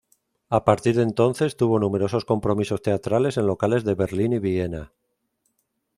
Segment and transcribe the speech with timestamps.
[0.49, 4.91] A partir de entonces tuvo numerosos compromisos teatrales en locales de Berlín y Viena.